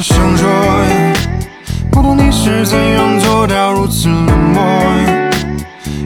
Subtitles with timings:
[0.00, 0.48] 我想说，
[1.90, 4.62] 不懂你是怎样做到如此冷漠，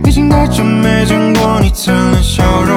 [0.05, 2.77] 已经太久没见过你灿烂笑容，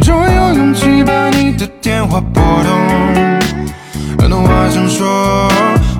[0.00, 2.70] 终于有勇气把你的电话拨通。
[4.16, 5.50] 很多话想说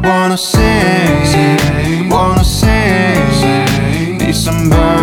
[0.04, 4.93] ，wanna say，wanna say，need somebody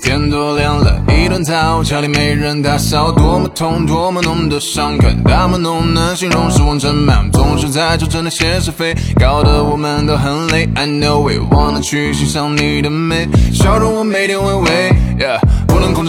[0.00, 10.68] 天都亮了，一顿早，家里没人打扫，多么痛，多么浓的伤感，那么浓难形容，失望真满，总是在纠正那些是非，搞得我们都很累。
[10.74, 14.92] I know we wanna 去欣赏你的美，笑容我每天回味。
[15.18, 15.38] Yeah，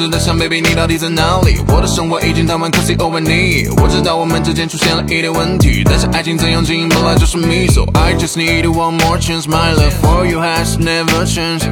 [0.01, 1.59] 真的想，baby 你到底在哪里？
[1.67, 3.67] 我的生活已经太晚，可惜 over 你。
[3.77, 7.67] 我知道我们之间出现了一点问题，但是爱情怎样经营本来就是秘。
[7.67, 11.67] So I just need one more chance, my love for you has never changed。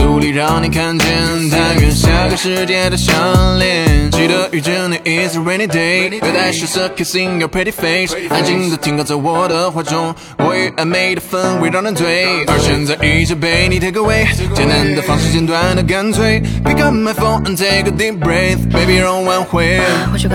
[0.00, 1.06] 努力让你看见，
[1.50, 3.14] 但愿下个世界的相
[3.58, 4.10] 恋。
[4.54, 12.44] 遇见你 is a rainy day，别带羞涩 kissing your pretty face，安静的停靠在我的怀中，我与暧昧的氛围让人醉。
[12.46, 16.40] 而现在一切被你 take away，简单的方式，简短的干脆。
[16.64, 19.80] Pick up my phone and take a deep breath，baby 让我挽回。
[20.12, 20.30] 我想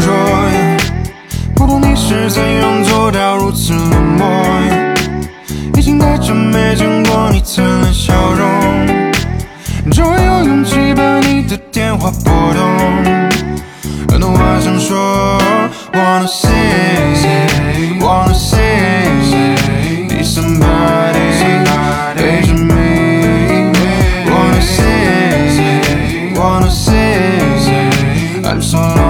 [0.00, 0.12] 说，
[1.54, 4.26] 不懂你是怎样做到如此冷漠，
[5.76, 8.42] 已经太久没见过你灿烂笑容，
[9.92, 10.85] 终于有勇气
[15.96, 19.56] Wanna sing, wanna sing
[20.08, 23.72] Need somebody, somebody me
[24.30, 29.05] Wanna sing, wanna sing I'm so